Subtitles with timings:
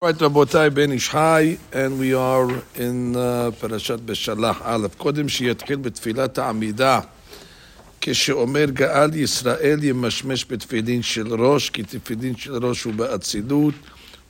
[0.00, 4.96] Right, Rabotai Ben Ish Chai, and we are in uh, Parashat Beshalach Aleph.
[4.96, 7.04] Kodim Shiatkil B'Tfilat Amida.
[8.00, 13.74] Kishi Omer Gaal Yisrael Yemashmesh B'Tfilin Shil Rosh, Ki Tfilin Shil Rosh Hu Be'atzilut,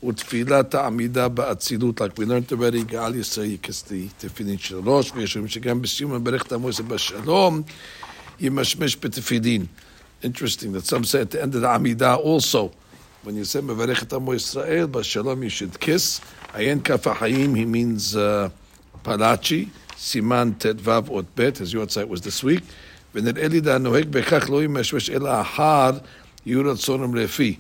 [0.01, 2.01] Hu Tfilat Amida Be'atzilut.
[2.01, 6.45] Like we learned already, Gaal Yisrael Yikis the Tfilin Shil Rosh, Ve'yishom Shigam B'Siyum HaBerech
[6.45, 7.69] Tamoise B'Shalom
[8.41, 9.69] Yemashmesh B'Tfilin.
[10.23, 12.73] Interesting that some say at the end of the Amida also,
[13.29, 16.19] when you say Mevarechet Amo Yisrael, Bashalom, you should kiss.
[16.55, 18.49] Ayin Kaf Hachayim, he means uh,
[19.05, 19.69] Palachi.
[19.91, 22.63] Siman Tetvav Ot Bet, his Yotzite was this week.
[23.13, 26.03] the Elida Noheg Bechach Lohim Meshvesh Ela Ahar
[26.47, 27.59] Yirat Sonim Lefi.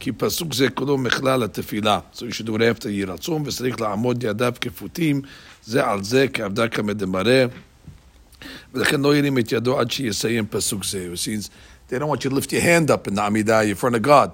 [0.00, 2.02] Ki Pasuk Zeh Kolo La Tefila.
[2.10, 3.44] So you should do it after Yirat Son.
[3.44, 5.24] V'sarich La'amod Yadav Kefutim.
[5.64, 7.52] Zeh Al Zeh Ke'avda Kamed Demareh.
[8.74, 11.12] V'lechen Lo Yirim Et Yado Ad Shiyesayim Pasuk Zeh.
[11.12, 11.50] It seems
[11.86, 14.02] they don't want you to lift your hand up in the Amidah in front of
[14.02, 14.32] God.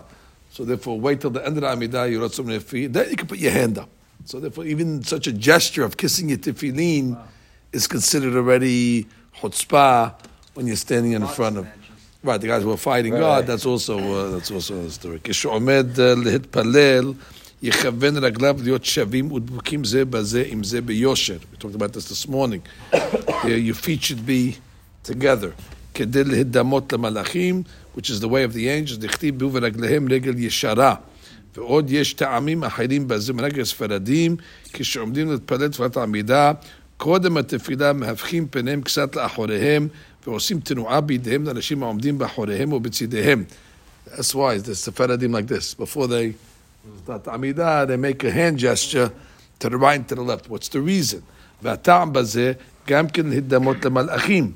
[0.54, 2.94] So therefore, wait till the end of the Amidah, you some tefillin.
[2.94, 3.90] Then you can put your hand up.
[4.26, 7.24] So therefore, even such a gesture of kissing your tefillin wow.
[7.72, 10.16] is considered already chutzpah
[10.54, 11.68] when you're standing in front of.
[12.22, 13.20] Right, the guys who are fighting right.
[13.20, 13.48] God.
[13.48, 15.20] That's also uh, that's also a story.
[15.24, 17.14] כשעומד להתפלל,
[17.62, 21.38] יכוון רגליו להיות שווים ודבוקים זה בזה עם זה ביושר.
[21.54, 22.62] We talked about this this morning.
[23.46, 24.58] Your feet should be
[25.04, 25.52] together.
[25.94, 27.64] כדי להידמות למלאכים
[27.96, 30.96] which is the way of the angels, דכתיב בו ורגליהם רגל ישרה.
[31.56, 34.36] ועוד יש טעמים אחרים בזה מנהג ספרדים,
[34.74, 36.52] כשעומדים להתפלל תפילת העמידה,
[36.98, 39.88] קודם התפילה מהפכים פניהם קצת לאחוריהם,
[40.28, 43.44] ועושים תנועה בידיהם לאנשים העומדים באחוריהם ובצידיהם.
[44.08, 45.74] That's why the Sephardim like this.
[45.74, 46.34] Before they
[47.04, 49.12] start the Amidah, they make a hand gesture
[49.60, 50.50] to the right and to the left.
[50.50, 51.22] What's the reason?
[51.62, 52.54] והטעם בזה
[52.88, 54.52] גם כן להידמות למלאכים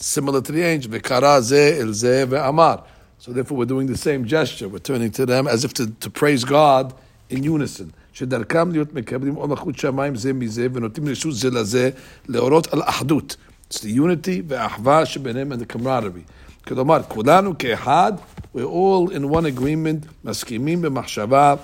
[0.00, 0.90] similar to the angel.
[0.92, 2.82] V'kara ze el ze ve'amar.
[3.18, 4.68] So therefore, we're doing the same gesture.
[4.68, 6.94] We're turning to them as if to, to praise God
[7.30, 7.92] in unison.
[8.12, 11.90] שדרכם להיות מקבלים עול מלכות שמיים זה מזה ונותנים רשות זה לזה
[12.28, 13.36] להורות על אחדות.
[13.70, 16.32] It's the unity והאחווה שביניהם and the camaraderie.
[16.66, 18.12] כלומר, כולנו כאחד,
[18.54, 21.54] we're all in one agreement, מסכימים במחשבה,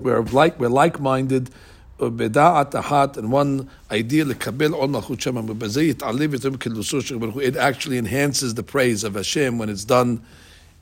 [0.00, 1.50] we're like, we're like-minded,
[2.00, 7.34] בדעת אחת and one idea לקבל עול מלכות שם, ובזה יתעלה יותר מקדושו של ברוך
[7.34, 7.42] הוא.
[7.42, 10.20] It actually enhances the praise of Hashem when it's done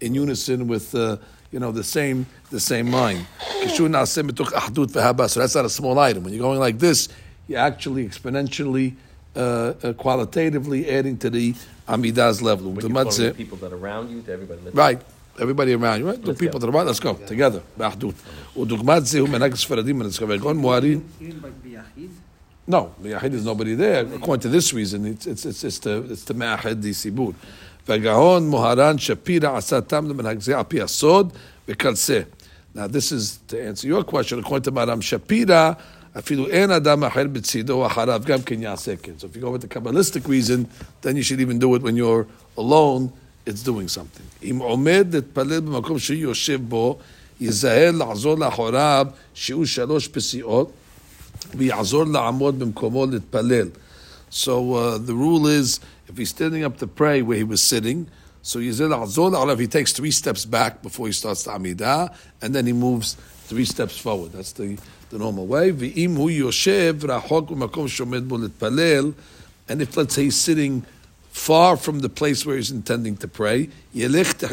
[0.00, 1.16] in unison with uh,
[1.54, 3.24] you know, the same, the same mind.
[3.66, 6.24] כשהוא נעשה מתוך אחדות ואהבה, so that's not a small item.
[6.24, 7.08] When you're going like this,
[7.48, 8.94] you're actually exponentially,
[9.36, 11.54] uh, uh, qualitatively adding to the
[11.88, 12.72] Amida's level.
[12.72, 14.60] When you're people that are around you, to everybody.
[14.72, 15.00] Right.
[15.38, 16.22] Everybody around you, right?
[16.22, 18.14] The people to the right, let's go, together, באחדות.
[18.56, 21.00] ודוגמת זה הוא מנהג ספרדים ונצחבר מוארים.
[22.70, 24.06] No, ביחיד is nobody there.
[24.14, 27.32] According to this reason, it's, it's, it's, it's the, it's the מאחד די סיבור.
[27.88, 31.32] והגאון מוהר"ן שפירא עשה תם למנהג זה על פי הסוד
[31.68, 32.20] וקלסה.
[32.76, 35.74] Now this is to answer your question, according to Maram Shapira,
[36.18, 39.12] אפילו אין אדם אחר בצידו אחריו גם כן יעשה כן.
[39.18, 40.66] So if you go with the Kabbalistic reason,
[41.02, 43.10] then you should even do it when you're alone
[43.48, 44.44] it's doing something.
[44.50, 46.98] אם עומד להתפלל במקום שהוא יושב בו,
[47.40, 50.72] יזהר לעזור לאחוריו שהוא שלוש פסיעות,
[51.56, 53.68] ויעזור לעמוד במקומו להתפלל.
[54.30, 55.78] So uh, the rule is,
[56.08, 58.06] if he's standing up to pray where he was sitting,
[58.42, 62.12] so Yizil Azol Alav, he takes three steps back before he starts the Amidah,
[62.42, 63.16] and then he moves
[63.46, 64.32] three steps forward.
[64.32, 64.76] That's the,
[65.10, 65.72] the normal way.
[65.78, 69.12] ואם הוא יושב רחוק במקום שעומד בו להתפלל,
[69.68, 70.82] and if let's say he's sitting
[71.29, 73.69] far from the place where he's intending to pray.
[73.93, 74.47] Get to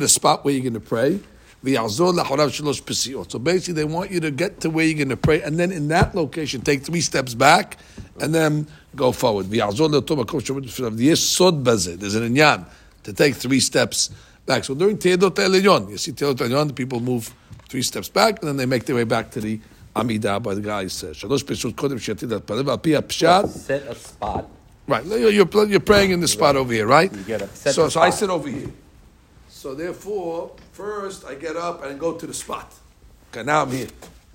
[0.00, 1.20] the spot where you're going to pray.
[1.64, 5.72] So basically, they want you to get to where you're going to pray, and then
[5.72, 7.78] in that location, take three steps back,
[8.20, 9.50] and then go forward.
[9.50, 9.80] There's an
[12.34, 12.66] inyan
[13.02, 14.10] to take three steps
[14.44, 14.64] back.
[14.64, 17.34] So during Teodot Elyon, you see Teodot Elyon, the people move
[17.68, 19.58] three steps back, and then they make their way back to the
[19.96, 21.16] Amidah by the guy says.
[23.48, 24.48] Set a spot
[24.86, 25.04] Right.
[25.04, 27.12] You're, you're praying in the spot over here, right?
[27.54, 28.70] So, so I sit over here.
[29.48, 32.72] So therefore, first I get up and go to the spot.
[33.32, 33.88] Okay, now I'm here.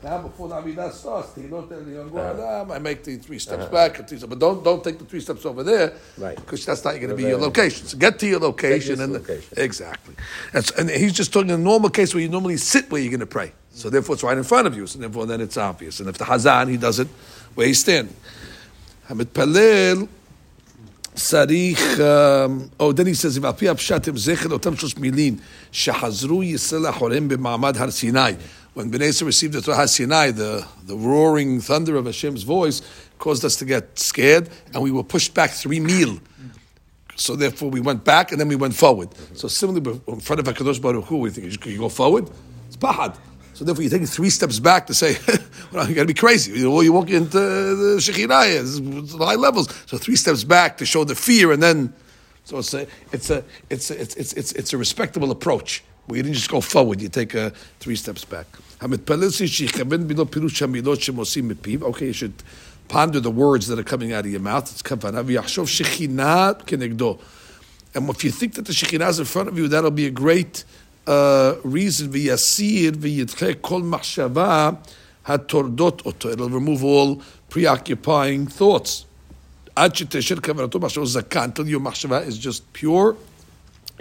[0.04, 2.74] Now before the Amidah starts, uh-huh.
[2.74, 3.72] I make the three steps uh-huh.
[3.72, 6.36] back, but don't don't take the three steps over there, right?
[6.36, 7.86] Because that's not going to be your location.
[7.86, 9.54] So get to your location and location.
[9.58, 10.16] exactly.
[10.54, 13.00] And, so, and, he's just talking in a normal case where you normally sit where
[13.00, 13.52] you're going to pray.
[13.70, 14.88] So therefore, it's right in front of you.
[14.88, 16.00] So therefore, then it's obvious.
[16.00, 17.08] And if the Hazan, he does it
[17.54, 18.16] where he's standing.
[19.08, 20.10] Hamid Palil.
[21.15, 22.01] צריך,
[22.81, 25.37] או then he says, ועל פי הפשט הם זכר לאותם שלוש מילים
[25.73, 28.21] שחזרו ישראל אחוריהם במעמד הר סיני.
[28.77, 32.83] When Bnei Yisrael received the Torah Sinai, the, the roaring thunder of Hashem's voice
[33.19, 36.21] caused us to get scared, and we were pushed back three mil.
[37.17, 39.09] So therefore, we went back and then we went forward.
[39.33, 42.29] So similarly, in front of Hakadosh Baruch Hu, we think you go forward.
[42.67, 43.17] It's pahad.
[43.55, 45.39] So therefore, you're taking three steps back to say, well,
[45.72, 46.52] You got to be crazy.
[46.52, 49.70] You know, you walk into the shechinayah, the high levels.
[49.86, 51.94] So three steps back to show the fear, and then
[52.44, 55.84] so it's a it's a it's a, it's it's it's, it's a respectable approach.
[56.08, 58.48] Where you didn't just go forward, you take uh, three steps back.
[58.82, 58.98] Okay,
[62.06, 62.34] you should
[62.88, 64.72] ponder the words that are coming out of your mouth.
[64.72, 65.20] It's kavanah.
[67.94, 70.12] And if you think that the Shekhinah is in front of you, that'll be a
[70.12, 70.64] great
[71.06, 72.12] uh, reason.
[72.12, 74.78] V'yasir v'yitche kol machshava
[75.27, 76.33] התורדות אותו.
[76.33, 77.21] It'll remove all
[77.55, 79.05] preoccupying thoughts.
[79.77, 83.15] עד שתשאר כוונתו מחשבה זכה, until your מחשבה is just pure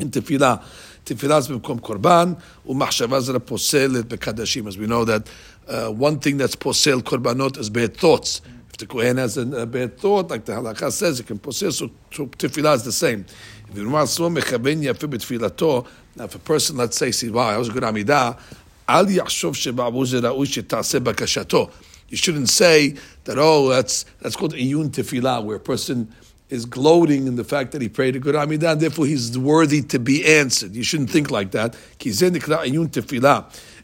[0.02, 0.56] in תפילה.
[1.04, 2.34] תפילה זה במקום קורבן,
[2.66, 4.68] ומחשבה זה לפוסלת בקדשים.
[4.68, 5.28] As we know that
[5.68, 8.42] uh, one thing that's posel korbanot is bad thoughts.
[8.72, 11.72] If the Kohen has a, a bad thought, like the halakha says, it can posel,
[11.72, 13.26] so, so tefillah is the same.
[13.70, 15.86] If you מכוון יפה בתפילתו,
[16.18, 18.34] now if a person, let's say, says, wow, I was a good עמידה,
[18.91, 20.05] Al yachshov shebabu
[21.01, 21.73] bakashato.
[22.09, 26.13] You shouldn't say that, oh, that's, that's called iyun tefillah, where a person
[26.49, 29.83] is gloating in the fact that he prayed a good Amidah, and therefore he's worthy
[29.83, 30.75] to be answered.
[30.75, 31.77] You shouldn't think like that.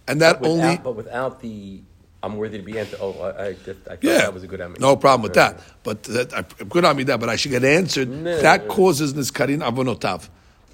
[0.08, 0.62] And that but only.
[0.62, 1.82] Without, but without the.
[2.22, 2.98] I'm worthy to be answered.
[3.00, 4.80] Oh, I, I, I yeah, that was a good Amidah.
[4.80, 5.60] No problem with that.
[5.84, 8.08] But that, uh, good Amidah, but I should get answered.
[8.08, 10.28] No, that causes causes Niskarin Avonotav.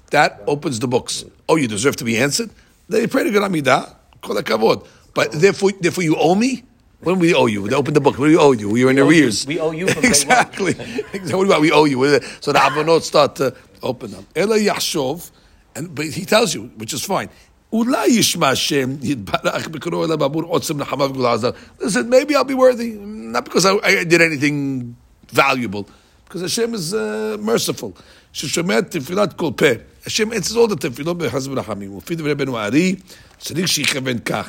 [0.09, 1.23] That opens the books.
[1.47, 2.49] Oh, you deserve to be answered?
[2.89, 3.95] They prayed a good Amidah.
[4.22, 4.86] Kol hakavod.
[5.14, 6.64] But therefore, therefore you owe me?
[7.00, 7.68] When we owe you?
[7.68, 8.18] They open the book.
[8.18, 8.74] What do we owe you?
[8.76, 9.46] You're in owe you- arrears.
[9.46, 10.12] we owe you from day one.
[10.12, 10.70] exactly.
[11.12, 11.34] Exactly.
[11.34, 12.20] What about we owe you?
[12.40, 14.24] So the avonot start to open up.
[14.34, 15.30] Ela yachshov,
[15.76, 17.28] and but he tells you, which is fine.
[17.72, 21.50] אולי ישמע השם יתברך בקוראו אליו עבור עוצם נחמה וגאולה עזר.
[21.80, 22.92] Listen, maybe I'll be worthy,
[23.34, 24.96] not because I, I did anything
[25.32, 25.86] valuable,
[26.24, 27.92] because Hashem is uh, merciful.
[28.32, 29.66] ששומע תפילת כל פה.
[30.06, 31.98] Hashem answers all the תפילות בחסד ורחמים.
[31.98, 32.94] לפי דברי בנו הארי,
[33.42, 34.48] צריך שיכוון כך.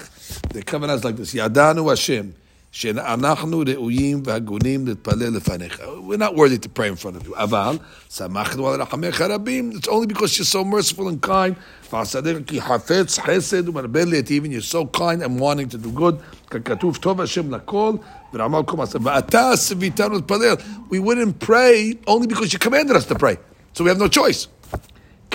[0.54, 2.26] The covenant is like this, ידענו השם,
[2.72, 5.80] שאנחנו ראויים והגונים להתפלל לפניך.
[5.80, 7.34] We're not worthy to pray in front of you.
[7.36, 7.78] אבל,
[8.16, 9.72] שמחנו על רחמך רבים.
[9.72, 11.54] It's only because you're so merciful and kind.
[11.94, 16.16] ועשדיך כי חפץ חסד ומרבה להיטיב, and you're so kind and wanting to do good.
[16.50, 17.94] ככתוב, טוב השם לכל,
[18.34, 19.00] ורעמל כל מעשה.
[19.04, 20.56] ואתה ציוויתנו להתפלל.
[20.92, 23.38] We wouldn't pray only because you commanded us to pray.
[23.74, 24.48] So we have no choice.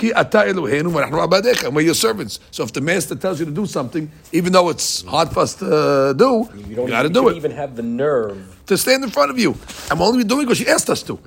[0.00, 2.40] Ki ata Eloheinu, v'nachnu abadecha, we're your servants.
[2.50, 5.56] So if the master tells you to do something, even though it's hard for us
[5.56, 7.36] to uh, do, you, you got to do it.
[7.36, 8.62] even have the nerve.
[8.68, 9.54] To stand in front of you.
[9.90, 11.18] I'm only doing because she asked us to.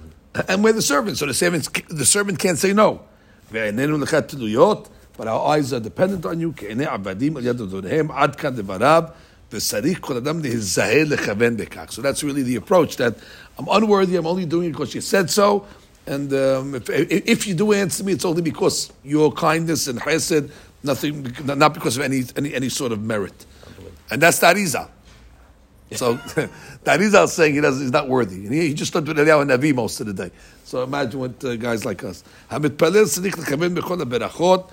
[0.47, 3.03] And we're the servants, so the, servants, the servant can't say no.
[3.51, 6.55] But our eyes are dependent on you.
[11.89, 13.15] So that's really the approach that
[13.59, 15.67] I'm unworthy, I'm only doing it because she said so.
[16.06, 20.50] and um, if, if you do answer me, it's only because your kindness and chesed,
[20.82, 23.44] nothing, not because of any, any, any sort of merit.
[24.10, 24.88] And that's the Arizal.
[25.92, 28.46] So that Arizal is saying he doesn't, he's not worthy.
[28.46, 30.30] And he, he just stood with Eliyahu Navi most of the day.
[30.64, 32.22] So imagine what uh, guys like us.
[32.50, 34.70] המתפלל צריך לכוון בכל הברכות.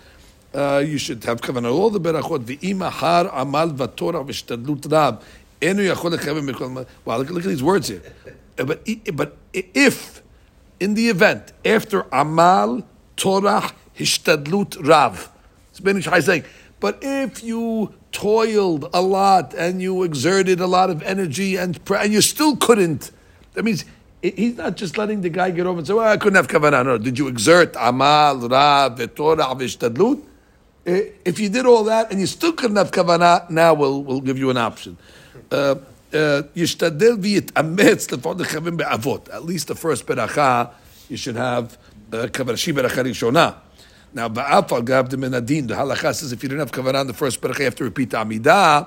[0.53, 2.41] Uh, you should have כוונה all the ברכות.
[2.45, 5.15] ואם אחר עמל ותורח והשתדלות רב,
[5.62, 6.65] אינו יכול לכוון בכל...
[7.06, 8.01] Wow, look, look at these words here.
[8.57, 10.21] Uh, But, i- but i- if,
[10.80, 12.82] in the event, after amal,
[13.16, 15.30] torah, hishtadlut rav,
[15.82, 16.44] Ben Ish Chai saying,
[16.80, 22.12] but if you toiled a lot and you exerted a lot of energy and and
[22.12, 23.12] you still couldn't,
[23.54, 23.84] that means
[24.22, 26.84] he's not just letting the guy get over and say, well, I couldn't have kavanah.
[26.84, 30.22] No, did you exert amal, rav, torah, hishtadlut?
[30.87, 34.20] Eh, If you did all that and you still couldn't have kavanah, now we'll, we'll
[34.20, 34.96] give you an option.
[35.50, 35.76] Uh,
[36.12, 36.15] uh,
[36.55, 39.29] ישתדל ויתאמץ לפחות לכוון באבות.
[39.31, 40.63] At least the first ברכה,
[41.10, 41.75] you should have
[42.12, 43.50] uh, כוונה, שהיא ברכה ראשונה.
[44.15, 47.07] Now, באף על גב דמן הדין, the halacha says if you didn't have kavanah in
[47.07, 48.81] the first ברכה, you have to repeat העמידה.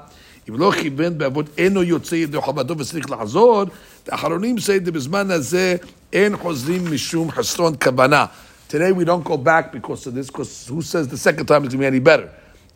[0.49, 3.65] אם לא כיוון באבות, אינו יוצא ידי חובתו וצריך לחזור.
[4.09, 5.77] האחרונים say בזמן הזה
[6.13, 8.27] אין חוזרים משום חסרון כוונה.
[8.71, 11.69] Today we don't go back because of this, because who says the second time is
[11.69, 12.29] going to be any better?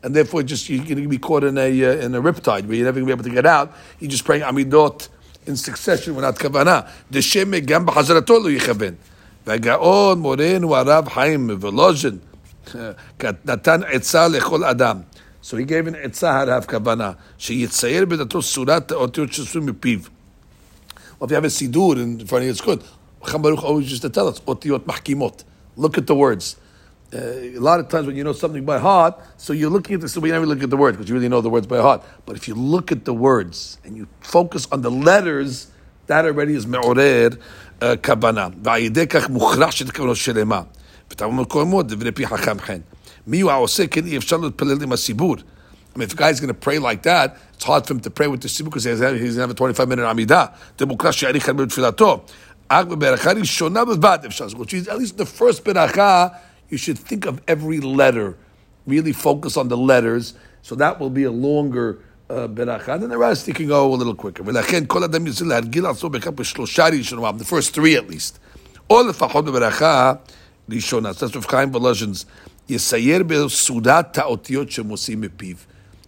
[0.03, 2.77] And therefore, just you're going to be caught in a uh, in a riptide where
[2.77, 3.73] you're never going to be able to get out.
[4.01, 5.09] You just praying amidot
[5.47, 6.89] in succession without kavanah.
[7.11, 8.95] דשם גם בחזרתו לא יכוון.
[9.47, 12.19] והגאון מורנו הרב חיים מוולוז'ין
[13.45, 15.01] נתן עצה לכל אדם.
[15.43, 17.13] So he gave an עצה how to have כוונה.
[17.39, 19.99] שיצייר בדתו צורת האותיות שעשו מפיו.
[21.19, 22.83] Well, if you have a sidur in front of you, it's good.
[23.25, 25.45] Chacham Baruch always used to tell us, otiyot mahkimot.
[25.77, 26.57] Look at the words.
[27.15, 30.01] Uh, a lot of times when you know something by heart, so you're looking at
[30.01, 31.79] this, so we never look at the words because you really know the words by
[31.79, 32.03] heart.
[32.25, 35.71] But if you look at the words and you focus on the letters,
[36.07, 37.37] that already is me'orer
[37.83, 38.49] uh, כוונה.
[38.65, 40.63] ועל ידי כך מוכרח שתכוונו שלמה.
[41.11, 42.79] ותאמר מקומות דברי פי חכם חן.
[43.27, 45.37] מי הוא העושה כן אי אפשר להתפלל עם הסיבור.
[45.95, 48.11] I mean, if a guy's going to pray like that, it's hard for him to
[48.11, 50.55] pray with the simul because he's going to have a 25 minute Amidah.
[54.59, 56.35] Which means at least the first beracha,
[56.69, 58.37] you should think of every letter.
[58.87, 60.35] Really focus on the letters.
[60.63, 62.95] So that will be a longer uh, beracha.
[62.95, 64.43] And then the rest you can go a little quicker.
[64.43, 64.63] The
[67.45, 68.39] first three at least.
[68.91, 70.13] או לפחות בברכה
[70.69, 71.13] ראשונה.
[71.13, 72.27] that's Rav Chaim Volozhin's
[72.69, 75.57] יסייר בסעודת האותיות שמוציאים מפיו.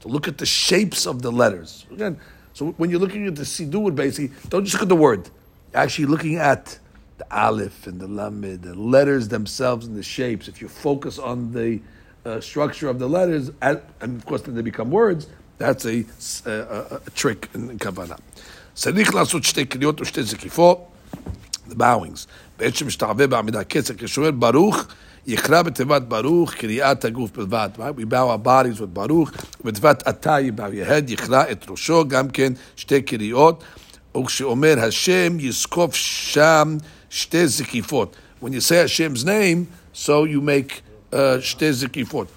[0.00, 1.86] So look at the shapes of the letters.
[1.90, 2.16] Again,
[2.52, 5.30] so when you're looking at the Sidur, basically, don't just look at the word.
[5.72, 6.78] You're actually looking at
[7.18, 10.48] the Aleph and the Lamed, the letters themselves and the shapes.
[10.48, 11.80] If you focus on the
[12.26, 16.04] uh, structure of the letters, and of course then they become words, that's a,
[16.46, 18.18] a, a trick in, in Kabbalah.
[18.74, 20.86] צריך לעשות שתי קריאות ושתי זקיפות,
[21.68, 22.26] the bowings.
[22.58, 24.86] בעת שמשתעווה בעמידה קצר, כשאומר ברוך,
[25.26, 27.68] יקרא בתיבת ברוך קריאת הגוף בלבד.
[27.76, 32.08] We bow our bodies with ברוך, ובתיבת אתה you bow your head, יקרא את ראשו,
[32.08, 33.64] גם כן שתי קריאות.
[34.16, 36.76] וכשאומר השם, יזקוף שם
[37.09, 38.13] Shte Zikifot.
[38.39, 42.27] When you say Hashem's name, so you make uh, Shte Zikifot.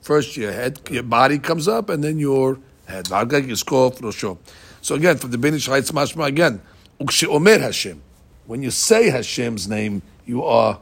[0.00, 3.08] First your head, your body comes up, and then your head.
[3.08, 3.16] So
[4.94, 6.60] again, from the Benish Chaitz Mashma again,
[7.00, 8.00] Ukshi Omer Hashem.
[8.46, 10.80] When you say Hashem's name, you are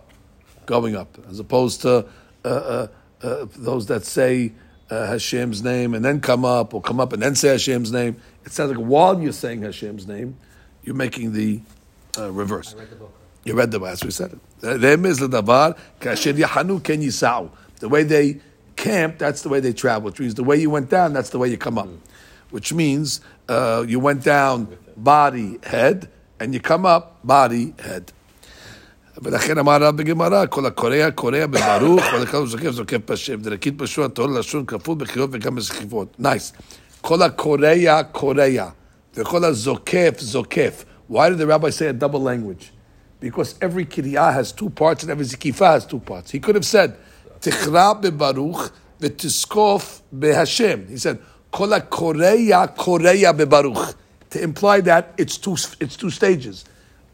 [0.67, 2.07] going up, as opposed to
[2.45, 2.87] uh, uh,
[3.23, 4.53] uh, those that say
[4.91, 8.17] uh, Hashem's name and then come up, or come up and then say Hashem's name.
[8.45, 10.37] It sounds like while you're saying Hashem's name,
[10.85, 11.61] you're making the
[12.18, 12.74] uh, reverse.
[12.74, 13.14] I read the book.
[13.44, 14.40] You read the as we said it.
[17.80, 18.40] The way they
[18.76, 20.10] camp, that's the way they travel.
[20.10, 21.90] Which means the way you went down, that's the way you come up.
[22.52, 28.12] Which means uh, you went down body, head, and you come up body, head.
[29.24, 33.42] ולכן אמר רב בגמרא, כל הקורע קורע בברוך, ולכל זוקף זוקף בשם.
[33.42, 36.16] דרקית בשוע תור לשון כפול בקריאות וגם בזכיפות.
[36.20, 36.54] נייס.
[37.02, 38.70] כל הקורע קורע,
[39.16, 40.85] וכל הזוקף זוקף.
[41.09, 42.73] Why did the rabbi say a double language?
[43.21, 46.31] Because every kiryah has two parts and every zikifah has two parts.
[46.31, 46.97] He could have said,
[47.41, 48.71] Tichra bebaruch
[49.01, 50.89] v'tiskof behashem.
[50.89, 51.21] He said,
[51.51, 53.95] Kola koreya koreya bebaruch.
[54.31, 56.65] To imply that it's two, it's two stages.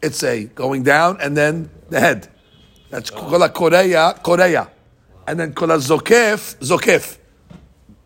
[0.01, 2.27] It's a going down and then the head.
[2.89, 3.15] That's oh.
[3.15, 4.69] kola koreya koreya.
[5.27, 7.17] And then kola zokef zokef.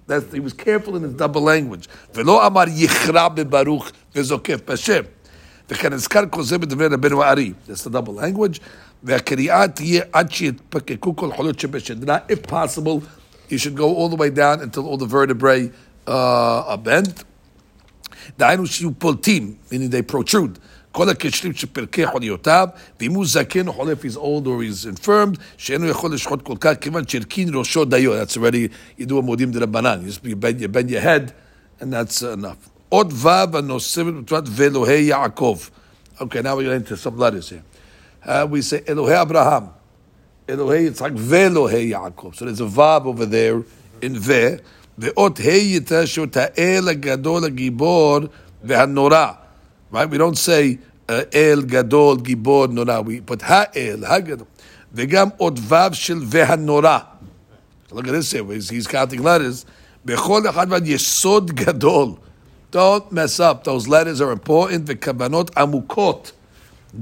[0.05, 1.89] That's, he was careful in his double language.
[2.13, 5.07] Velo amar yichra bebaruch v'zokef b'ashem.
[7.68, 8.60] That's the double language.
[9.02, 12.18] והקריאה תהיה עד שיתפקקו כל חולות שבשדרה.
[12.28, 13.00] If possible,
[13.50, 15.70] you should go all the way down until all the vertebrae
[16.06, 17.24] uh, are bent.
[18.38, 20.58] דהיינו שיהיו פולטים, meaning they protrude.
[20.92, 22.68] כל הקשרים שפרקי חוליותיו,
[23.00, 26.72] ואם הוא זקן או חולף, he's old or he's infirmed, שאינו יכול לשחוט כל כך,
[26.80, 28.22] כיוון שהרכין ראשו דיו.
[28.22, 28.68] That's already
[28.98, 30.00] ידוע מודים דרבנן.
[30.06, 31.32] You just you bend, you bend your head,
[31.80, 32.68] and that's enough.
[32.88, 35.58] עוד ו' הנוספת בתורת ואלוהי יעקב.
[36.18, 37.62] Okay, now we're getting into some letters here.
[38.24, 39.62] Uh, we say אלוהי אברהם.
[40.48, 42.30] אלוהי יצחק ואלוהי יעקב.
[42.34, 43.62] So there's a vav over there
[44.02, 44.32] in ו,
[44.98, 48.18] ואות ה' יתשו את האל הגדול הגיבור
[48.64, 49.26] והנורא.
[49.92, 50.10] Right?
[50.10, 53.00] We don't say uh, אל גדול גיבור נורא.
[53.00, 54.46] We put האל, הגדול.
[54.94, 56.98] וגם עוד ו' של והנורא.
[57.92, 59.64] Look at this here, he's, he's counting letters.
[60.04, 62.08] בכל אחד ועד יסוד גדול.
[62.72, 66.32] Don't mess up, those letters are important, וכוונות עמוקות.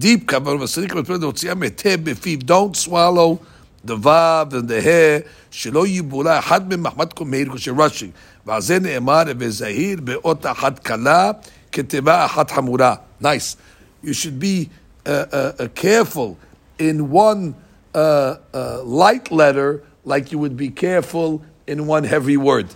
[0.00, 2.38] Deep כוונות, וצריך להתפלל להוציאם היטב בפיו.
[2.38, 3.38] Don't swallow
[3.85, 8.11] the vav and the hair, שלא יבולע אחד ממחמד כל מהיר כשהם rushing.
[8.47, 11.30] ועל זה נאמר, וזהיר באות אחת קלה,
[11.73, 12.94] כתיבה אחת חמורה.
[13.23, 13.56] Nice.
[14.04, 14.70] You should be
[15.06, 16.37] uh, uh, uh, careful
[16.78, 17.54] in one
[17.94, 22.68] uh, uh, light letter like you would be careful in one heavy word.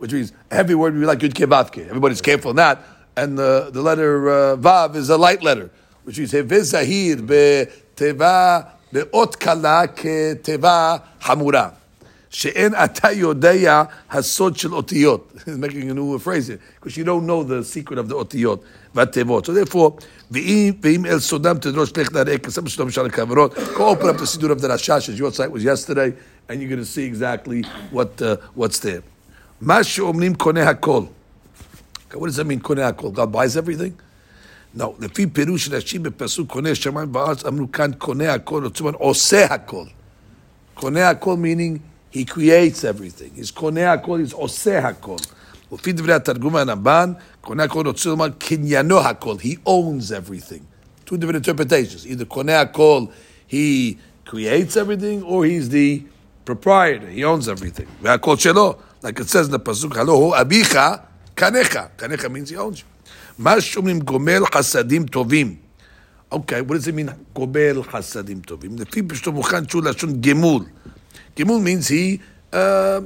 [0.00, 1.86] Which means a heavy word would be like Yud Kevavke.
[1.88, 2.82] Everybody's careful in that.
[3.16, 5.70] And the, the letter uh, Vav is a light letter.
[6.04, 8.60] Which means Zahir בתיבה,
[8.92, 11.68] באות קלה כתיבה חמורה.
[12.30, 15.32] שאין אתה יודע הסוד של אותיות.
[15.46, 18.62] making a new phrase here, because you don't know the secret of the אותיות
[18.94, 19.46] והתיבות.
[19.46, 19.92] So therefore,
[20.30, 24.26] ואם, ואם אל סודם תדרוש לך נראה כסם סודם של הכוונות, go open up the
[24.26, 26.12] סידור of the Rashash, as your site was yesterday,
[26.48, 29.02] and you're going to see exactly what, uh, what's there.
[29.60, 31.02] מה שאומרים קונה הכל.
[32.10, 33.08] Okay, what does that mean, קונה הכל?
[33.14, 34.06] God buys everything?
[34.78, 39.44] No, לפי פירוש רש"י בפסוק קונה שמיים וארץ, אמרו כאן קונה הכל, זאת אומרת עושה
[39.44, 39.84] הכל.
[40.74, 41.78] קונה הכל meaning
[42.16, 43.40] he creates everything.
[43.40, 45.16] He's קונה הכל, he's עושה הכל.
[45.72, 50.62] לפי דברי התרגום הרמב"ן, קונה הכל רוצה לומר קניינו הכל, he owns everything.
[51.06, 52.06] Two different interpretations.
[52.06, 53.04] Either קונה הכל,
[53.50, 53.96] he
[54.26, 56.02] creates everything, or he's the
[56.44, 57.86] proprietor, he owns everything.
[58.02, 58.74] והכל שלו.
[59.01, 61.01] Like it says in the pasuk, "Halo abicha
[61.35, 62.85] kanecha." Kanecha means he owns you.
[63.39, 65.55] מה שאומרים גומל חסדים טובים.
[66.31, 68.75] Okay, what does it mean, גומל חסדים טובים?
[68.79, 70.63] לפי פשוט מוכן שהוא לשון גמול.
[71.39, 72.19] גמול means he,
[72.53, 73.01] uh,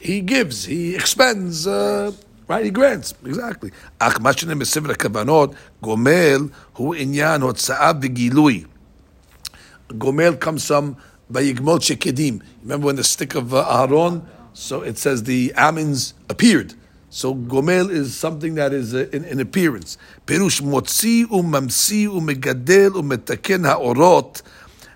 [0.00, 2.12] he gives, he expends, uh,
[2.48, 2.64] right?
[2.64, 3.70] He grants, exactly.
[3.98, 8.64] אך מה שנראה בספר הכוונות, גומל הוא עניין הוצאה וגילוי.
[9.98, 10.96] Gomel comes from
[11.32, 12.40] Vayigmot Shekedim.
[12.62, 14.22] Remember when the stick of uh, Aaron?
[14.52, 16.74] So it says the Amins appeared.
[17.08, 19.98] So Gomel is something that is uh, in, in appearance.
[20.26, 24.42] Perush motzi umamsi umegadel umetaken haorot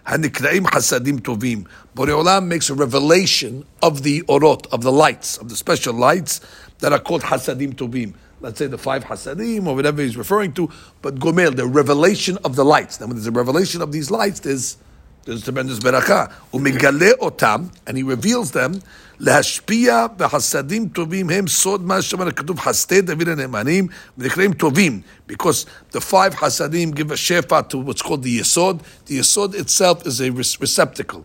[0.06, 1.66] hanikraim hasadim tovim.
[1.96, 6.40] Boreolam makes a revelation of the orot, of the lights, of the special lights
[6.78, 8.14] that are called hasadim tovim.
[8.40, 10.70] Let's say the five hasadim or whatever he's referring to,
[11.02, 13.00] but Gomel, the revelation of the lights.
[13.00, 14.76] Now, when there's a revelation of these lights, there's
[15.24, 16.32] there's tremendous beracha.
[16.52, 18.82] Umegale otam, and he reveals them.
[19.19, 25.99] להשפיע בחסדים טובים הם סוד מה שאומר הכתוב חסדי דוד הנאמנים ונקראים טובים because the
[25.99, 30.31] five חסדים give a shefa to what's called the yesod the yesod itself is a
[30.61, 31.23] receptacle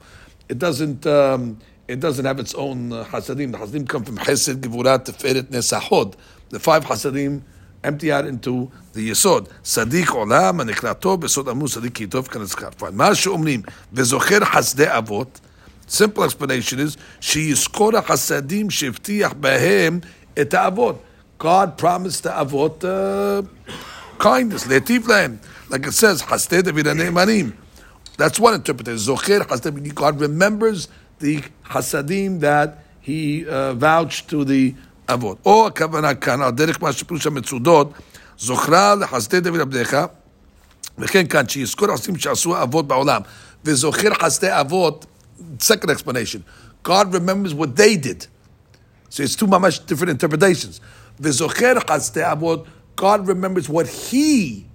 [0.48, 1.56] it doesn't um,
[1.88, 6.14] it doesn't have its own uh, hasadim the hasadim come from chesed gevurat teferet nesachod
[6.50, 7.42] the five hasadim
[7.84, 9.48] empty out into the יסוד.
[9.62, 12.68] צדיק עולם הנקרא טוב, בסוד אמור צדיק כי טוב כנזכר.
[12.92, 15.40] מה שאומרים, וזוכר חסדי אבות,
[15.89, 19.99] simple explanation is, שיזכור החסדים שהבטיח בהם
[20.41, 21.03] את האבות.
[21.41, 25.35] God promised the אבות uh, kindness, להיטיב להם.
[25.69, 26.23] Like it says,
[26.61, 27.51] דוד הנאמנים.
[28.17, 28.95] That's one interpretation.
[28.95, 30.87] זוכר חסדי, God remembers
[31.21, 31.41] the
[31.71, 32.69] חסדים that
[33.05, 34.73] he uh, vouched to the
[35.13, 35.37] אבות.
[35.45, 37.93] או הכוונה כאן, על דרך מה שפירוש המצודות,
[39.41, 39.97] דוד עבדיך,
[40.97, 43.21] וכן כאן, שיזכור עושים שעשו האבות בעולם,
[43.65, 45.05] וזוכר חסדי אבות,
[45.58, 46.44] second explanation,
[46.82, 48.26] God remembers what they did.
[49.08, 50.80] So it's two much different interpretations.
[51.20, 54.66] וזוכר חסדי אבות, God remembers what he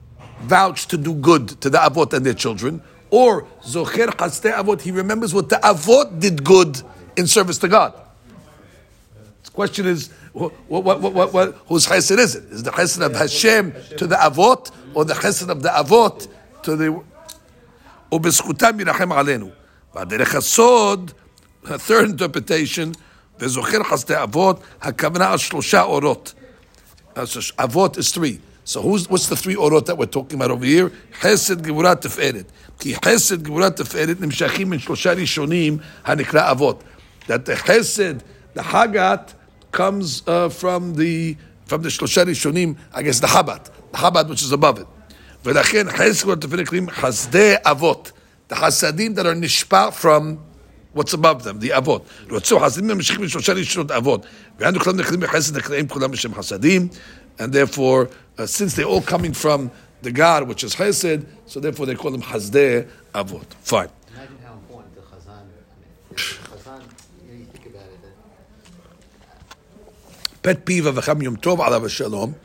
[0.41, 4.91] vouched to do good to the avot and their children, or zocher chasdei avot, he
[4.91, 6.82] remembers what the avot did good
[7.15, 7.93] in service to God.
[9.43, 12.43] The question is, what, what, what, what, whose chesed is it?
[12.45, 16.27] Is the chesed of Hashem to the avot, or the chesed of the avot
[16.63, 17.03] to the...
[18.12, 19.49] ובזכותם ירחם עלינו.
[19.95, 21.12] והדרך הסוד,
[21.65, 22.97] a third interpretation,
[23.39, 26.34] וזוכר חסדי אבות, הכוונה על שלושה אורות.
[27.60, 28.39] אבות is three.
[28.65, 30.89] So who's, what's the three orot that we're talking about over here?
[31.21, 32.51] חסד, גבורה, תפארת.
[32.79, 36.84] כי חסד, גבורה, תפארת נמשכים מן שלושה ראשונים הנקרא אבות.
[37.27, 38.21] That the chesed,
[38.55, 39.34] the hagat,
[39.71, 41.36] comes uh, from the
[41.67, 44.86] from the שלושה ראשונים, I guess the habat, the habat which is above it.
[45.45, 48.12] ולכן חסד, גבורה, תפארת נקראים חסדי אבות.
[48.47, 50.39] The chasadim that are nishpa from
[50.93, 52.03] what's above them, the avot.
[52.29, 54.25] רצו חסדים ממשיכים משלושה ראשונות אבות.
[54.60, 56.89] ואנו כולם נכנסים בחסד, נקראים כולם בשם חסדים.
[57.38, 61.86] And therefore, uh, since they're all coming from the God, which is Chesed, so therefore
[61.86, 63.45] they call them Chazdei Avot.
[63.62, 63.89] Fine.
[64.13, 65.29] Imagine how important the Chazan.
[65.29, 65.43] I
[65.79, 66.82] mean, Chazan,
[67.25, 68.01] you, know, you think about it.
[70.41, 72.36] That Pet peeve of Acham Yom Tov Alav Shalom,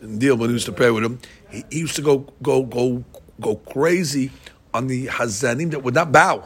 [0.00, 1.18] and deal when he used to pray with him,
[1.50, 3.04] he, he used to go go go
[3.40, 4.30] go crazy
[4.73, 6.43] on the Hazanim that would not bow.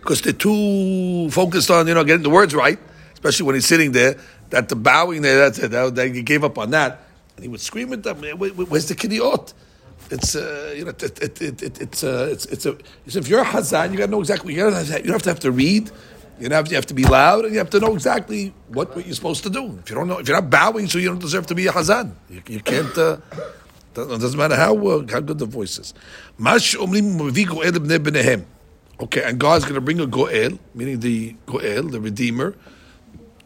[0.00, 2.78] Because they're too focused on, you know, getting the words right,
[3.14, 4.16] especially when he's sitting there,
[4.50, 7.00] that the bowing there, that's it, that, that he gave up on that.
[7.36, 9.54] And he would scream at them, "Where- where- where's the kidiot?
[10.10, 12.76] It's, uh, you know, it, it, it, it, it's, uh, it's, it's a,
[13.08, 15.40] said, if you're a Hazan, you got to know exactly, you don't have to, have
[15.40, 15.90] to, read,
[16.38, 18.94] you, have to, you have to be loud, and you have to know exactly what,
[18.94, 19.78] what you're supposed to do.
[19.82, 21.72] If you don't know, if you're not bowing, so you don't deserve to be a
[21.72, 22.12] Hazan.
[22.28, 23.16] You, you can't, uh,
[23.93, 25.93] doesn't doesn't matter how, uh, how good the voice is.
[26.39, 28.39] מה שאומרים, הוא מביא גואל לבני בניהם.
[28.99, 32.53] Okay, and God's going to bring a Goel, meaning the Goel, the Redeemer,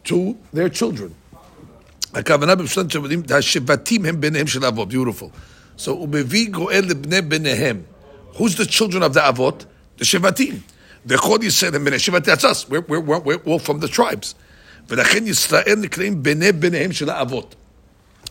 [0.06, 1.14] to their children.
[2.14, 5.30] הכוונה בפשטן שעבדים, השבטים הם ביניהם של האבות, beautiful.
[5.78, 7.82] So, הוא מביא גואל לבני ביניהם.
[8.34, 9.66] Who's the children of the אבות?
[10.00, 10.60] The שבטים.
[11.06, 14.34] וכל ישראל הם בני שבט, that's us, we're, we're, we're, we're all from the tribes.
[14.90, 17.56] ולכן ישראל נקראים בני ביניהם של האבות.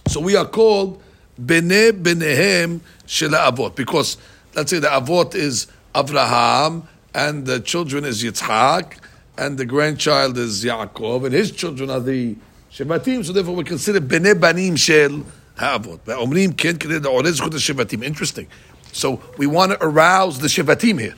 [0.09, 0.98] So we are called
[1.38, 3.76] bene benehem shela avot.
[3.76, 4.17] Because
[4.56, 9.00] let's say the avot is Avraham and the children is Yitzhak
[9.38, 12.36] and the grandchild is Yaakov and his children are the
[12.71, 13.26] Shevatim.
[13.26, 15.26] So therefore we consider bene banim shel
[15.58, 16.00] haavot.
[16.00, 18.04] Omrim the kedei da'orez the Shevatim.
[18.04, 18.47] Interesting.
[18.91, 21.15] So we want to arouse the Shevatim here.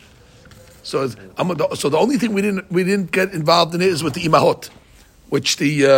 [0.84, 4.13] So, so the only thing we didn't we didn't get involved in it is with
[4.13, 4.69] the imahot,
[5.29, 5.89] which the uh,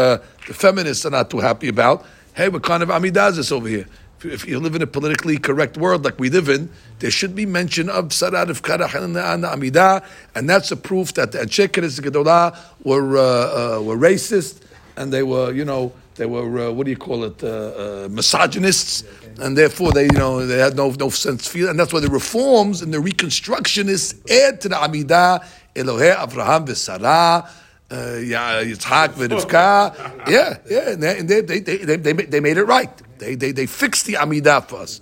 [0.47, 2.05] the feminists are not too happy about.
[2.33, 3.87] Hey, we're kind of amidazes over here.
[4.23, 7.45] If you, live in a politically correct world like we live in, there should be
[7.45, 10.03] mention of sarat of karach
[10.35, 14.61] and that's a proof that the Anshe Knesset were uh, uh, were racist
[14.95, 18.07] and they were, you know, they were uh, what do you call it, uh, uh,
[18.09, 19.03] misogynists,
[19.39, 22.09] and therefore they, you know, they had no no sense feeling, and that's why the
[22.09, 25.43] reforms and the reconstructionists add to the Amidah
[25.75, 27.49] Elohei Avraham v'Sarah
[27.90, 30.28] Uh, yeah, Yitzhak v'Rivka.
[30.28, 32.90] Yeah, yeah, and they, and they, they, they, they, they, they made it right.
[33.18, 35.00] They, they, they fixed the Amidah for us.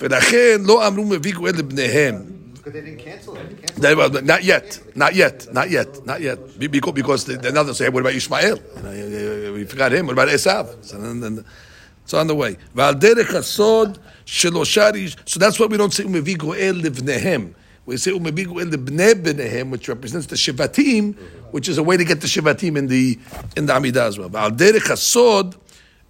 [0.00, 2.22] ולכן לא אמרו מביא גואל לבניהם.
[2.54, 3.60] Because they didn't cancel it.
[3.66, 6.58] Cancel They, well, not yet, not yet, not yet, not yet.
[6.58, 8.58] Be- Because, because they, now they say, what about Ishmael?
[8.76, 10.06] You know, We forgot him.
[10.06, 10.84] What about Esav?
[10.84, 11.44] So, then, then,
[12.04, 12.56] it's on the way.
[12.74, 17.52] ועל דרך הסוד שלושה ריש- So that's why we don't say ומביא גואל לבניהם.
[17.88, 21.14] We say ומביא גואל לבני בניהם, which represents the Shivatim,
[21.52, 23.18] which is a way to get the Shivatim in the
[23.56, 24.28] in the Amidah as well.
[24.32, 25.54] ועל דרך הסוד,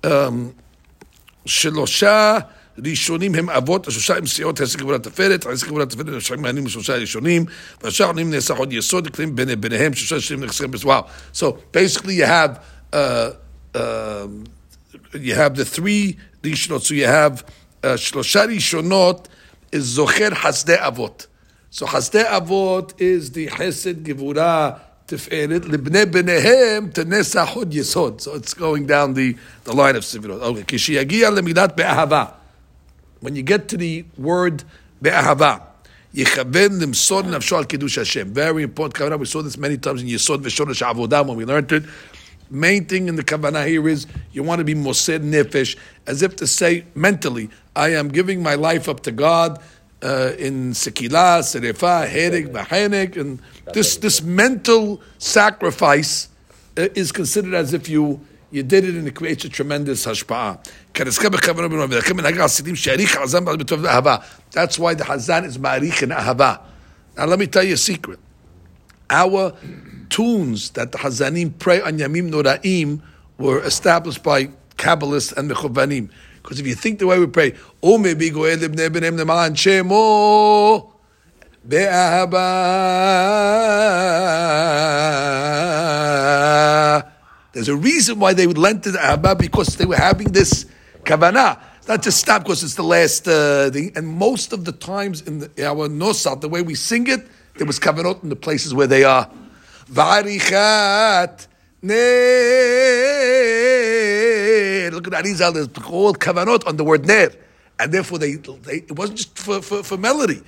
[0.07, 0.09] um,
[1.47, 2.39] שלושה
[2.85, 6.97] ראשונים הם אבות, השלושה הם סיעות עסק גבולת תפארת, עסק גבולת תפארת נשארים מעניינים לשלושה
[6.97, 7.45] ראשונים,
[7.83, 10.85] והשאר עונים נעשה עוד יסוד, נקראים בין- ביניהם שלושה ראשונים נחסרים בס...
[10.85, 11.03] Wow.
[11.35, 12.61] So basically you have,
[12.93, 13.31] uh,
[13.75, 14.45] um,
[15.15, 17.43] you have the three ראשונות, so you have
[17.85, 19.29] uh, שלושה ראשונות
[19.75, 21.27] is זוכר חסדי אבות.
[21.73, 24.71] So חסדי אבות is the חסד גבורה
[25.08, 26.94] Tiferet libne benehem.
[28.20, 29.36] So it's going down the,
[29.66, 30.42] the line of Sevirot.
[30.42, 32.34] Okay, kishiyagia lemidat be'ahava.
[33.20, 34.64] When you get to the word
[35.02, 35.62] be'ahava,
[36.14, 38.34] yichaven limsod nafsho al kiddush Hashem.
[38.34, 39.20] Very important kavanah.
[39.20, 41.84] We saw this many times in Yisod v'shonash avodah when we learned it.
[42.50, 46.36] Main thing in the kavanah here is you want to be mosed nefesh, as if
[46.38, 49.60] to say mentally, I am giving my life up to God
[50.04, 53.42] uh, in Sekila, Serefa, Herek, Bahanek, and
[53.74, 56.28] this, this mental sacrifice
[56.78, 58.20] uh, is considered as if you
[58.54, 60.64] you did it and it creates a tremendous hashpa'ah.
[64.52, 66.62] That's why the Hazan is ma'arich and ahava.
[67.18, 68.20] Now let me tell you a secret.
[69.10, 69.56] Our
[70.10, 73.02] tunes that the Hazanim pray on Yamim Noraim
[73.40, 76.12] were established by Kabbalists and the Mechovanim.
[76.44, 80.92] Because if you think the way we pray, O mebi goel ibnei b'nem leman shemo
[81.68, 82.44] be'ahaba.
[87.54, 90.66] There's a reason why they would lend to the Ahaba because they were having this
[91.04, 91.62] kavanah.
[91.88, 93.92] Not just stop because it's the last uh, thing.
[93.96, 97.68] And most of the times in the, our nosat, the way we sing it, there
[97.68, 99.30] was kavanot in the places where they are.
[99.92, 101.48] Varichat
[104.84, 104.92] ner.
[104.92, 105.54] Look at Arizal.
[105.54, 107.32] There's all kavanot on the word ner,
[107.80, 110.42] and therefore they, they it wasn't just for, for, for melody.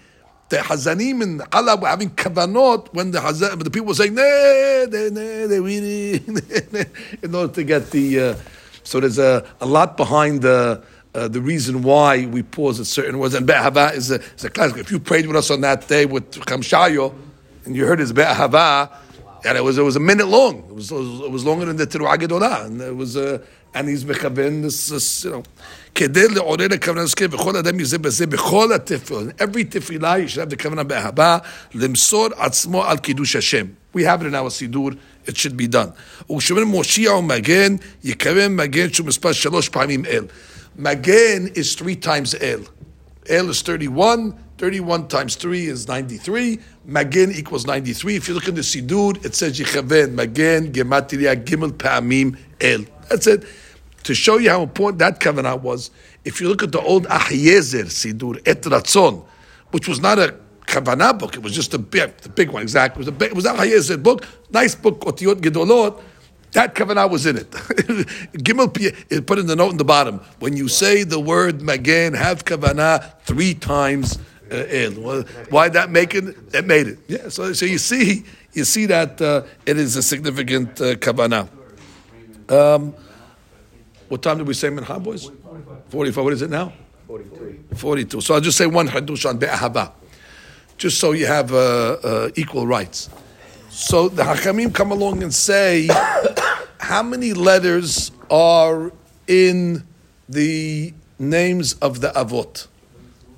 [0.49, 4.87] The Hazanim and Allah were having kavanot when the Hazan, the people were saying ner,
[4.87, 6.15] ner, ner, really
[7.23, 8.19] in order to get the.
[8.19, 8.35] Uh,
[8.83, 10.83] so there's a, a lot behind the.
[11.13, 14.49] Uh, the reason why we pause at certain words and Be'ahava is a, is a
[14.49, 14.79] classic.
[14.79, 17.15] If you prayed with us on that day with Kamshayo
[17.63, 18.91] and you heard his Be'ahava,
[19.45, 20.57] and it was it was a minute long.
[20.69, 23.39] It was it was, longer than the Teruah Gedolah, and it was uh,
[23.74, 25.42] and he's mechaven this, this you know.
[25.94, 30.50] כדי לעורר הכוונה הזכר בכל אדם יזה בזה, בכל התפילה, every תפילה you should have
[30.50, 31.38] the כוונה באהבה,
[31.74, 33.66] למסור עצמו על קידוש השם.
[33.96, 34.90] We have it in our סידור,
[35.26, 36.32] it should be done.
[36.32, 40.24] וכשאומר מושיע ומגן, יכוון מגן שהוא מספר שלוש פעמים אל.
[40.78, 42.60] מגן is three times אל.
[43.26, 44.34] El is 31.
[44.60, 46.58] 31 times 3 is 93.
[46.84, 48.16] Magen equals 93.
[48.16, 52.84] If you look in the Sidur, it says Yechaven, Magen, Gematria, Gimel, Pa'amim, El.
[53.08, 53.44] That's it.
[54.05, 55.91] To show you how important that covenant was,
[56.23, 59.25] if you look at the old Ahiezer Sidur, Et Ratzon,
[59.71, 60.35] which was not a
[60.67, 62.99] kavanah book, it was just a big, the big one, exactly.
[62.99, 66.01] It was a big, book, nice book, Otiot Gedolot,
[66.51, 67.51] that kavanah was in it.
[68.37, 68.71] Gimel
[69.09, 70.21] it put in the note in the bottom.
[70.39, 74.17] When you say the word magen, have kavanah three times
[74.51, 74.91] uh.
[74.97, 76.23] Well, why that make it?
[76.53, 76.99] It made it.
[77.07, 77.29] Yeah.
[77.29, 81.49] So, so you see, you see that uh, it is a significant uh, kavanah.
[82.47, 82.93] Um,
[84.07, 85.29] what time did we say Minha, boys?
[85.89, 86.23] Forty-five.
[86.23, 86.73] What is it now?
[87.07, 87.63] Forty-two.
[87.75, 88.21] Forty-two.
[88.21, 89.91] So I'll just say one hadush on be'ahava,
[90.77, 93.09] just so you have uh, uh, equal rights.
[93.69, 95.87] So the Hakamim come along and say,
[96.79, 98.91] how many letters are
[99.27, 99.85] in
[100.29, 102.67] the names of the Avot?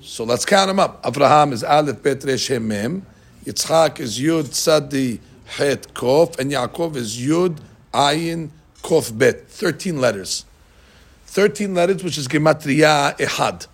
[0.00, 1.02] So let's count them up.
[1.02, 3.04] Avraham is Aleph, Bet, Resh, Hem, Mem.
[3.44, 6.38] Yitzchak is Yud, Sadi, Het, Kof.
[6.38, 7.58] And Yaakov is Yud,
[7.92, 8.50] Ayin,
[8.82, 9.48] Kof, Bet.
[9.48, 10.44] 13 letters.
[11.28, 13.66] 13 letters, which is Gematria Ehad.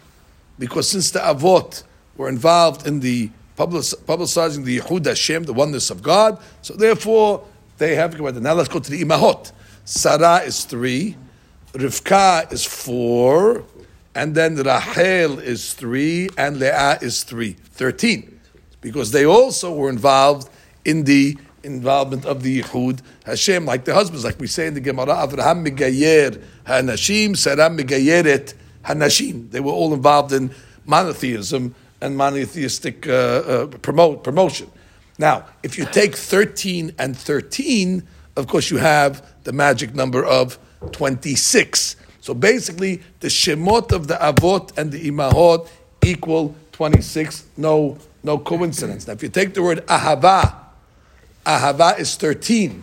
[0.59, 1.85] Because since the Avot
[2.17, 7.47] were involved in the public, publicizing the Yehud Hashem, the oneness of God, so therefore
[7.79, 8.33] they have Gemara.
[8.33, 9.53] Now let's go to the Imahot.
[9.85, 11.17] Sarah is three,
[11.73, 13.65] Rivka is four,
[14.17, 17.53] and then Rahel is three, and Leah is three.
[17.53, 18.41] Thirteen.
[18.81, 20.51] Because they also were involved
[20.85, 24.81] in the involvement of the Yichud, Hashem, like the husbands, like we say in the
[24.81, 29.51] Gemara, Avraham Megayer Hanashim, Sarah Megayeret Hanashim.
[29.51, 30.55] They were all involved in
[30.87, 34.71] monotheism and monotheistic uh, uh, promote, promotion.
[35.19, 40.59] Now, if you take 13 and 13, of course, you have the magic number of
[40.93, 41.97] 26.
[42.21, 45.69] So basically, the Shemot of the Avot and the Imahot
[46.05, 47.45] equal 26.
[47.57, 49.07] No, no coincidence.
[49.07, 50.64] Now, if you take the word Ahava,
[51.45, 52.83] Ahava is 13.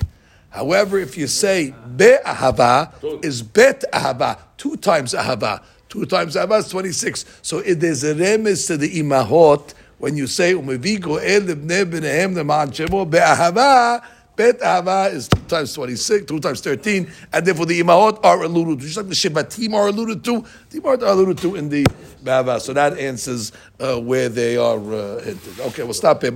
[0.50, 5.64] However, if you say Be Ahava, is Bet Ahava, two times Ahava.
[5.90, 7.26] Two times Ahava is 26.
[7.42, 12.36] So it is a remes to the Imahot when you say Umevigo El Ibne B'nehem
[12.36, 14.04] Leman Shemo Be Ahava,
[14.36, 18.80] Bet Ahava is two times 26, two times 13, and therefore the Imahot are alluded
[18.80, 18.86] to.
[18.86, 21.86] Just like the Shebatim are alluded to, the Imahot are alluded to in the
[22.24, 22.62] Be'ahava.
[22.62, 25.60] So that answers uh, where they are uh, hinted.
[25.60, 26.32] Okay, we'll stop here.